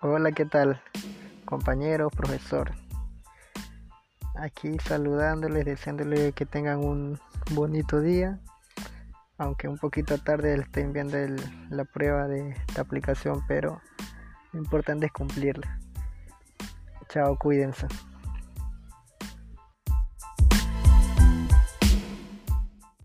[0.00, 0.80] Hola, ¿qué tal?
[1.44, 2.70] Compañero, profesor.
[4.36, 7.18] Aquí saludándoles, deseándoles que tengan un
[7.50, 8.38] bonito día.
[9.38, 11.18] Aunque un poquito tarde estén viendo
[11.70, 13.82] la prueba de esta aplicación, pero
[14.52, 15.80] lo importante es cumplirla.
[17.08, 17.88] Chao, cuídense.